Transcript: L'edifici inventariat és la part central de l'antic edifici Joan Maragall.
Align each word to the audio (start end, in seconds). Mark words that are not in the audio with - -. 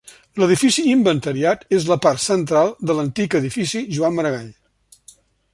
L'edifici 0.43 0.85
inventariat 0.93 1.61
és 1.79 1.85
la 1.91 1.99
part 2.07 2.23
central 2.25 2.73
de 2.91 2.97
l'antic 3.01 3.39
edifici 3.41 3.85
Joan 3.99 4.21
Maragall. 4.21 4.53